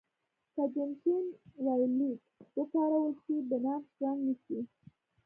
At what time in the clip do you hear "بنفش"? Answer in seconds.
3.49-3.91